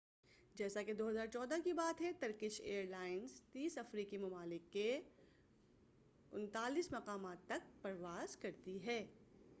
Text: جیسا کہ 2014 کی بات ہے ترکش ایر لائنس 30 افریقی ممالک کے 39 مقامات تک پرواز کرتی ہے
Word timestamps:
جیسا 0.55 0.83
کہ 0.83 0.93
2014 0.93 1.61
کی 1.63 1.73
بات 1.73 2.01
ہے 2.01 2.11
ترکش 2.19 2.61
ایر 2.61 2.85
لائنس 2.85 3.41
30 3.57 3.77
افریقی 3.77 4.17
ممالک 4.17 4.71
کے 4.73 4.99
39 6.31 6.91
مقامات 6.91 7.47
تک 7.47 7.81
پرواز 7.81 8.37
کرتی 8.37 8.85
ہے 8.85 9.05